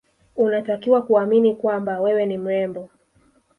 unatakiwa 0.35 1.01
kuamini 1.01 1.55
kwamba 1.55 1.99
wewe 2.01 2.25
ni 2.25 2.37
mrembo 2.37 2.89